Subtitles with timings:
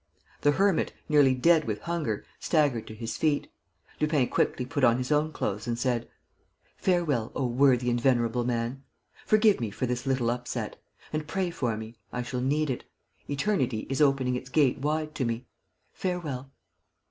[0.41, 3.51] The hermit, nearly dead with hunger, staggered to his feet.
[3.99, 6.09] Lupin quickly put on his own clothes and said:
[6.75, 8.81] "Farewell, O worthy and venerable man.
[9.27, 10.81] Forgive me for this little upset.
[11.13, 11.97] And pray for me.
[12.11, 12.83] I shall need it.
[13.29, 15.45] Eternity is opening its gate wide to me.
[15.93, 16.51] Farewell."